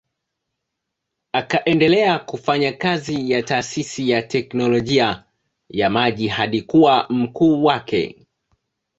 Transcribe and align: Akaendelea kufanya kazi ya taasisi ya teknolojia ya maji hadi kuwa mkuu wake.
Akaendelea 1.33 2.19
kufanya 2.19 2.71
kazi 2.73 3.31
ya 3.31 3.43
taasisi 3.43 4.09
ya 4.09 4.21
teknolojia 4.23 5.23
ya 5.69 5.89
maji 5.89 6.27
hadi 6.27 6.61
kuwa 6.61 7.05
mkuu 7.09 7.63
wake. 7.63 8.27